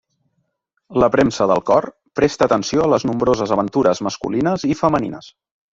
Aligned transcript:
La 1.03 1.09
premsa 1.15 1.47
del 1.51 1.61
cor 1.71 1.87
presta 2.21 2.49
atenció 2.49 2.87
a 2.87 2.91
les 2.95 3.07
nombroses 3.11 3.57
aventures 3.59 4.05
masculines 4.09 4.71
i 4.75 4.83
femenines. 4.87 5.35